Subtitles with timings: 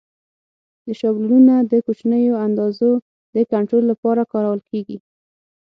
[0.85, 2.91] دا شابلونونه د کوچنیو اندازو
[3.35, 4.97] د کنټرول لپاره کارول کېږي.